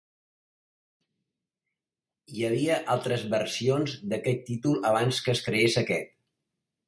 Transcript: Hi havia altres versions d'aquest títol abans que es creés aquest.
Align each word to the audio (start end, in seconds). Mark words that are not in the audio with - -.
Hi 2.31 2.47
havia 2.47 2.79
altres 2.95 3.27
versions 3.35 3.95
d'aquest 4.13 4.43
títol 4.49 4.83
abans 4.93 5.23
que 5.27 5.35
es 5.37 5.45
creés 5.51 5.77
aquest. 5.83 6.11